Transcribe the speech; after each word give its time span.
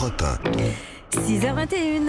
Europe 0.00 0.22
1. 0.22 0.99
6h21 1.12 2.08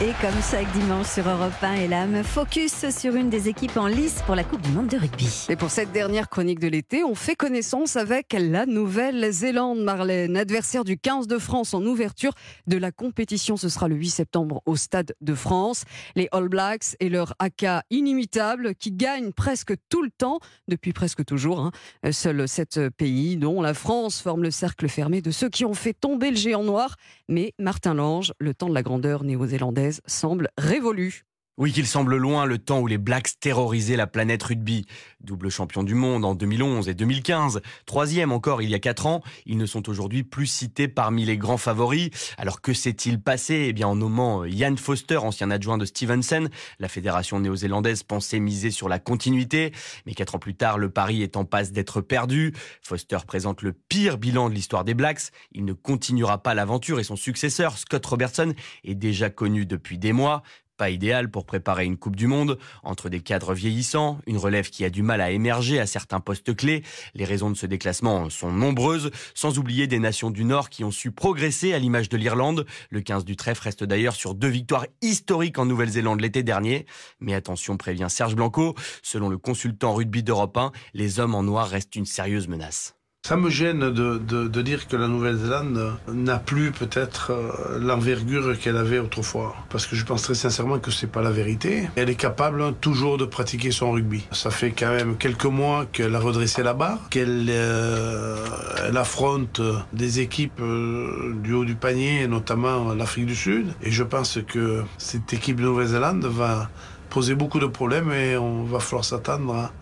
et 0.00 0.12
comme 0.22 0.42
chaque 0.50 0.70
dimanche 0.72 1.06
sur 1.06 1.28
Europe 1.28 1.52
1 1.60 1.74
et 1.74 1.88
l'âme, 1.88 2.24
focus 2.24 2.88
sur 2.90 3.14
une 3.14 3.28
des 3.28 3.48
équipes 3.48 3.76
en 3.76 3.86
lice 3.86 4.22
pour 4.24 4.34
la 4.34 4.42
Coupe 4.42 4.62
du 4.62 4.70
Monde 4.70 4.88
de 4.88 4.96
rugby. 4.96 5.46
Et 5.50 5.56
pour 5.56 5.70
cette 5.70 5.92
dernière 5.92 6.30
chronique 6.30 6.58
de 6.58 6.68
l'été, 6.68 7.04
on 7.04 7.14
fait 7.14 7.34
connaissance 7.34 7.96
avec 7.96 8.32
la 8.32 8.64
Nouvelle-Zélande, 8.64 9.80
Marlène, 9.80 10.36
adversaire 10.38 10.82
du 10.82 10.96
15 10.96 11.26
de 11.26 11.38
France 11.38 11.74
en 11.74 11.84
ouverture 11.84 12.32
de 12.66 12.78
la 12.78 12.90
compétition. 12.90 13.58
Ce 13.58 13.68
sera 13.68 13.86
le 13.86 13.96
8 13.96 14.08
septembre 14.08 14.62
au 14.64 14.76
Stade 14.76 15.14
de 15.20 15.34
France. 15.34 15.84
Les 16.16 16.28
All 16.32 16.48
Blacks 16.48 16.96
et 17.00 17.10
leur 17.10 17.34
AK 17.38 17.84
inimitable 17.90 18.74
qui 18.74 18.92
gagnent 18.92 19.32
presque 19.32 19.74
tout 19.90 20.02
le 20.02 20.10
temps, 20.10 20.38
depuis 20.68 20.94
presque 20.94 21.24
toujours. 21.24 21.60
Hein. 21.60 22.12
Seuls 22.12 22.48
sept 22.48 22.80
pays, 22.96 23.36
dont 23.36 23.60
la 23.60 23.74
France, 23.74 24.22
forment 24.22 24.42
le 24.42 24.50
cercle 24.50 24.88
fermé 24.88 25.20
de 25.20 25.30
ceux 25.30 25.50
qui 25.50 25.66
ont 25.66 25.74
fait 25.74 25.94
tomber 25.94 26.30
le 26.30 26.36
géant 26.36 26.64
noir. 26.64 26.96
Mais 27.28 27.54
Martin 27.58 27.94
Lange 27.94 28.21
le 28.38 28.54
temps 28.54 28.68
de 28.68 28.74
la 28.74 28.82
grandeur 28.82 29.24
néo-zélandaise 29.24 30.00
semble 30.06 30.48
révolu. 30.58 31.24
Oui, 31.58 31.70
qu'il 31.70 31.86
semble 31.86 32.16
loin 32.16 32.46
le 32.46 32.56
temps 32.56 32.80
où 32.80 32.86
les 32.86 32.96
Blacks 32.96 33.38
terrorisaient 33.38 33.96
la 33.96 34.06
planète 34.06 34.42
rugby. 34.42 34.86
Double 35.20 35.50
champion 35.50 35.82
du 35.82 35.94
monde 35.94 36.24
en 36.24 36.34
2011 36.34 36.88
et 36.88 36.94
2015, 36.94 37.60
troisième 37.84 38.32
encore 38.32 38.62
il 38.62 38.70
y 38.70 38.74
a 38.74 38.78
quatre 38.78 39.04
ans, 39.04 39.22
ils 39.44 39.58
ne 39.58 39.66
sont 39.66 39.90
aujourd'hui 39.90 40.22
plus 40.22 40.46
cités 40.46 40.88
parmi 40.88 41.26
les 41.26 41.36
grands 41.36 41.58
favoris. 41.58 42.08
Alors 42.38 42.62
que 42.62 42.72
s'est-il 42.72 43.20
passé? 43.20 43.66
Eh 43.68 43.74
bien, 43.74 43.86
en 43.86 43.96
nommant 43.96 44.46
Ian 44.46 44.76
Foster, 44.78 45.18
ancien 45.18 45.50
adjoint 45.50 45.76
de 45.76 45.84
Stevenson, 45.84 46.48
la 46.78 46.88
fédération 46.88 47.38
néo-zélandaise 47.38 48.02
pensait 48.02 48.40
miser 48.40 48.70
sur 48.70 48.88
la 48.88 48.98
continuité, 48.98 49.72
mais 50.06 50.14
quatre 50.14 50.36
ans 50.36 50.38
plus 50.38 50.54
tard, 50.54 50.78
le 50.78 50.88
pari 50.88 51.22
est 51.22 51.36
en 51.36 51.44
passe 51.44 51.70
d'être 51.70 52.00
perdu. 52.00 52.54
Foster 52.80 53.18
présente 53.26 53.60
le 53.60 53.74
pire 53.74 54.16
bilan 54.16 54.48
de 54.48 54.54
l'histoire 54.54 54.84
des 54.84 54.94
Blacks. 54.94 55.32
Il 55.52 55.66
ne 55.66 55.74
continuera 55.74 56.42
pas 56.42 56.54
l'aventure 56.54 56.98
et 56.98 57.04
son 57.04 57.16
successeur, 57.16 57.76
Scott 57.76 58.06
Robertson, 58.06 58.54
est 58.84 58.94
déjà 58.94 59.28
connu 59.28 59.66
depuis 59.66 59.98
des 59.98 60.14
mois 60.14 60.42
pas 60.82 60.90
idéal 60.90 61.30
pour 61.30 61.46
préparer 61.46 61.84
une 61.84 61.96
Coupe 61.96 62.16
du 62.16 62.26
Monde, 62.26 62.58
entre 62.82 63.08
des 63.08 63.20
cadres 63.20 63.54
vieillissants, 63.54 64.18
une 64.26 64.36
relève 64.36 64.68
qui 64.68 64.84
a 64.84 64.90
du 64.90 65.04
mal 65.04 65.20
à 65.20 65.30
émerger 65.30 65.78
à 65.78 65.86
certains 65.86 66.18
postes 66.18 66.56
clés. 66.56 66.82
Les 67.14 67.24
raisons 67.24 67.50
de 67.50 67.56
ce 67.56 67.66
déclassement 67.66 68.28
sont 68.30 68.50
nombreuses, 68.50 69.12
sans 69.32 69.60
oublier 69.60 69.86
des 69.86 70.00
nations 70.00 70.32
du 70.32 70.42
Nord 70.42 70.70
qui 70.70 70.82
ont 70.82 70.90
su 70.90 71.12
progresser 71.12 71.72
à 71.72 71.78
l'image 71.78 72.08
de 72.08 72.16
l'Irlande. 72.16 72.66
Le 72.90 73.00
15 73.00 73.24
du 73.24 73.36
trèfle 73.36 73.62
reste 73.62 73.84
d'ailleurs 73.84 74.16
sur 74.16 74.34
deux 74.34 74.48
victoires 74.48 74.86
historiques 75.02 75.60
en 75.60 75.66
Nouvelle-Zélande 75.66 76.20
l'été 76.20 76.42
dernier. 76.42 76.84
Mais 77.20 77.34
attention, 77.34 77.76
prévient 77.76 78.08
Serge 78.08 78.34
Blanco, 78.34 78.74
selon 79.04 79.28
le 79.28 79.38
consultant 79.38 79.94
rugby 79.94 80.24
d'Europe 80.24 80.56
1, 80.56 80.72
les 80.94 81.20
hommes 81.20 81.36
en 81.36 81.44
noir 81.44 81.68
restent 81.68 81.94
une 81.94 82.06
sérieuse 82.06 82.48
menace. 82.48 82.96
Ça 83.24 83.36
me 83.36 83.50
gêne 83.50 83.92
de, 83.92 84.18
de, 84.18 84.62
dire 84.62 84.88
que 84.88 84.96
la 84.96 85.06
Nouvelle-Zélande 85.06 85.92
n'a 86.12 86.38
plus 86.38 86.72
peut-être 86.72 87.30
euh, 87.30 87.78
l'envergure 87.78 88.58
qu'elle 88.58 88.76
avait 88.76 88.98
autrefois. 88.98 89.54
Parce 89.70 89.86
que 89.86 89.94
je 89.94 90.04
pense 90.04 90.22
très 90.22 90.34
sincèrement 90.34 90.80
que 90.80 90.90
c'est 90.90 91.06
pas 91.06 91.22
la 91.22 91.30
vérité. 91.30 91.88
Elle 91.94 92.10
est 92.10 92.16
capable 92.16 92.74
toujours 92.80 93.18
de 93.18 93.24
pratiquer 93.24 93.70
son 93.70 93.92
rugby. 93.92 94.26
Ça 94.32 94.50
fait 94.50 94.72
quand 94.72 94.90
même 94.90 95.16
quelques 95.16 95.44
mois 95.44 95.86
qu'elle 95.92 96.16
a 96.16 96.18
redressé 96.18 96.64
la 96.64 96.74
barre, 96.74 96.98
qu'elle 97.10 97.46
euh, 97.48 98.44
elle 98.88 98.96
affronte 98.96 99.60
des 99.92 100.18
équipes 100.18 100.60
euh, 100.60 101.32
du 101.44 101.52
haut 101.52 101.64
du 101.64 101.76
panier, 101.76 102.26
notamment 102.26 102.92
l'Afrique 102.92 103.26
du 103.26 103.36
Sud. 103.36 103.72
Et 103.84 103.92
je 103.92 104.02
pense 104.02 104.40
que 104.48 104.82
cette 104.98 105.32
équipe 105.32 105.58
de 105.58 105.62
Nouvelle-Zélande 105.62 106.24
va 106.24 106.70
poser 107.08 107.36
beaucoup 107.36 107.60
de 107.60 107.66
problèmes 107.66 108.10
et 108.10 108.36
on 108.36 108.64
va 108.64 108.80
falloir 108.80 109.04
s'attendre 109.04 109.54
à 109.54 109.72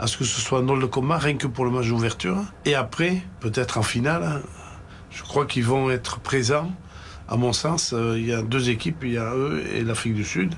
à 0.00 0.06
ce 0.06 0.16
que 0.16 0.24
ce 0.24 0.40
soit 0.40 0.60
un 0.60 0.62
drôle 0.62 0.80
de 0.80 0.88
rien 1.14 1.36
que 1.36 1.46
pour 1.46 1.66
le 1.66 1.70
match 1.70 1.88
d'ouverture. 1.88 2.38
Et 2.64 2.74
après, 2.74 3.22
peut-être 3.40 3.76
en 3.76 3.82
finale, 3.82 4.40
je 5.10 5.22
crois 5.22 5.44
qu'ils 5.44 5.64
vont 5.64 5.90
être 5.90 6.20
présents. 6.20 6.72
À 7.28 7.36
mon 7.36 7.52
sens, 7.52 7.92
euh, 7.92 8.18
il 8.18 8.26
y 8.26 8.32
a 8.32 8.40
deux 8.40 8.70
équipes, 8.70 9.02
il 9.02 9.12
y 9.12 9.18
a 9.18 9.34
eux 9.34 9.62
et 9.74 9.82
l'Afrique 9.82 10.14
du 10.14 10.24
Sud. 10.24 10.54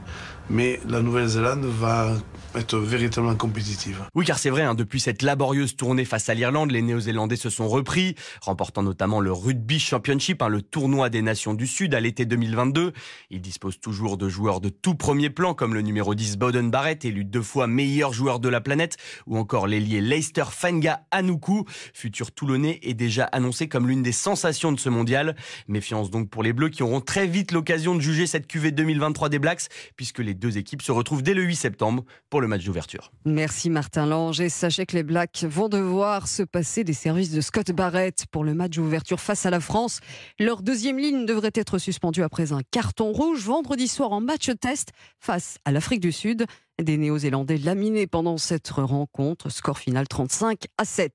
Mais 0.50 0.80
la 0.88 1.00
Nouvelle-Zélande 1.00 1.64
va 1.64 2.14
être 2.54 2.76
véritablement 2.76 3.34
compétitive. 3.34 4.02
Oui, 4.14 4.24
car 4.24 4.38
c'est 4.38 4.50
vrai, 4.50 4.62
hein, 4.62 4.74
depuis 4.74 5.00
cette 5.00 5.22
laborieuse 5.22 5.76
tournée 5.76 6.04
face 6.04 6.28
à 6.28 6.34
l'Irlande, 6.34 6.70
les 6.70 6.82
Néo-Zélandais 6.82 7.36
se 7.36 7.50
sont 7.50 7.68
repris, 7.68 8.14
remportant 8.40 8.82
notamment 8.82 9.20
le 9.20 9.32
Rugby 9.32 9.78
Championship, 9.78 10.42
hein, 10.42 10.48
le 10.48 10.62
tournoi 10.62 11.08
des 11.08 11.22
nations 11.22 11.54
du 11.54 11.66
Sud 11.66 11.94
à 11.94 12.00
l'été 12.00 12.26
2022. 12.26 12.92
Ils 13.30 13.40
disposent 13.40 13.80
toujours 13.80 14.18
de 14.18 14.28
joueurs 14.28 14.60
de 14.60 14.68
tout 14.68 14.94
premier 14.94 15.30
plan, 15.30 15.54
comme 15.54 15.74
le 15.74 15.80
numéro 15.80 16.14
10 16.14 16.36
Bowden 16.36 16.70
Barrett, 16.70 17.04
élu 17.04 17.24
deux 17.24 17.42
fois 17.42 17.66
meilleur 17.66 18.12
joueur 18.12 18.38
de 18.38 18.48
la 18.48 18.60
planète, 18.60 18.96
ou 19.26 19.38
encore 19.38 19.66
l'ailier 19.66 20.00
Leicester 20.00 20.44
Fenga 20.50 21.04
Anoukou, 21.10 21.64
futur 21.94 22.32
Toulonnais, 22.32 22.80
est 22.82 22.94
déjà 22.94 23.24
annoncé 23.24 23.68
comme 23.68 23.88
l'une 23.88 24.02
des 24.02 24.12
sensations 24.12 24.72
de 24.72 24.80
ce 24.80 24.88
mondial. 24.88 25.36
Méfiance 25.68 26.10
donc 26.10 26.28
pour 26.28 26.42
les 26.42 26.52
Bleus 26.52 26.68
qui 26.68 26.82
auront 26.82 27.00
très 27.00 27.26
vite 27.26 27.52
l'occasion 27.52 27.94
de 27.94 28.00
juger 28.00 28.26
cette 28.26 28.46
cuvée 28.46 28.72
2023 28.72 29.28
des 29.28 29.38
Blacks, 29.38 29.68
puisque 29.96 30.18
les 30.32 30.38
deux 30.38 30.56
équipes 30.56 30.80
se 30.80 30.92
retrouvent 30.92 31.22
dès 31.22 31.34
le 31.34 31.42
8 31.42 31.56
septembre 31.56 32.04
pour 32.30 32.40
le 32.40 32.48
match 32.48 32.64
d'ouverture. 32.64 33.12
Merci 33.26 33.68
Martin 33.68 34.06
Lange. 34.06 34.40
Et 34.40 34.48
sachez 34.48 34.86
que 34.86 34.96
les 34.96 35.02
Blacks 35.02 35.44
vont 35.44 35.68
devoir 35.68 36.26
se 36.26 36.42
passer 36.42 36.84
des 36.84 36.94
services 36.94 37.30
de 37.32 37.42
Scott 37.42 37.70
Barrett 37.70 38.24
pour 38.30 38.42
le 38.42 38.54
match 38.54 38.76
d'ouverture 38.76 39.20
face 39.20 39.44
à 39.44 39.50
la 39.50 39.60
France. 39.60 40.00
Leur 40.38 40.62
deuxième 40.62 40.98
ligne 40.98 41.26
devrait 41.26 41.50
être 41.54 41.76
suspendue 41.76 42.22
après 42.22 42.52
un 42.52 42.62
carton 42.70 43.12
rouge 43.12 43.44
vendredi 43.44 43.88
soir 43.88 44.12
en 44.12 44.22
match 44.22 44.50
test 44.58 44.92
face 45.20 45.58
à 45.66 45.72
l'Afrique 45.72 46.00
du 46.00 46.12
Sud. 46.12 46.46
Des 46.82 46.96
Néo-Zélandais 46.96 47.58
laminés 47.58 48.06
pendant 48.06 48.38
cette 48.38 48.70
rencontre. 48.70 49.50
Score 49.50 49.78
final 49.78 50.08
35 50.08 50.64
à 50.78 50.86
7. 50.86 51.12